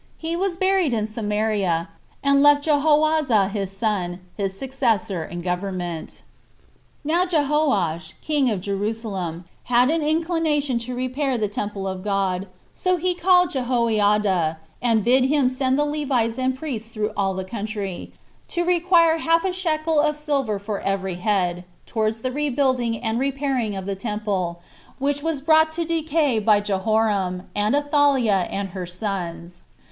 He 0.17 0.35
was 0.35 0.57
buried 0.57 0.95
in 0.95 1.05
Samaria, 1.05 1.87
and 2.23 2.41
left 2.41 2.63
Jehoahaz 2.63 3.51
his 3.51 3.69
son 3.69 4.19
his 4.35 4.57
successor 4.57 5.23
in 5.23 5.37
the 5.37 5.43
government. 5.45 6.23
2. 7.05 7.07
Now 7.13 7.23
Jehoash, 7.27 8.13
king 8.19 8.49
of 8.49 8.61
Jerusalem, 8.61 9.45
had 9.65 9.91
an 9.91 10.01
inclination 10.01 10.79
to 10.79 10.95
repair 10.95 11.37
the 11.37 11.47
temple 11.47 11.87
of 11.87 12.03
God; 12.03 12.47
so 12.73 12.97
he 12.97 13.13
called 13.13 13.51
Jehoiada, 13.51 14.57
and 14.81 15.03
bid 15.03 15.25
him 15.25 15.49
send 15.49 15.77
the 15.77 15.85
Levites 15.85 16.39
and 16.39 16.57
priests 16.57 16.89
through 16.89 17.11
all 17.15 17.35
the 17.35 17.45
country, 17.45 18.11
to 18.47 18.63
require 18.65 19.19
half 19.19 19.45
a 19.45 19.53
shekel 19.53 19.99
of 19.99 20.17
silver 20.17 20.57
for 20.57 20.79
every 20.79 21.17
head, 21.17 21.63
towards 21.85 22.23
the 22.23 22.31
rebuilding 22.31 22.97
and 23.03 23.19
repairing 23.19 23.75
of 23.75 23.85
the 23.85 23.95
temple, 23.95 24.61
which 24.97 25.21
was 25.21 25.41
brought 25.41 25.71
to 25.73 25.85
decay 25.85 26.39
by 26.39 26.59
Jehoram, 26.59 27.43
and 27.55 27.75
Athaliah 27.75 28.47
and 28.49 28.69
her 28.69 28.87
sons. 28.87 29.61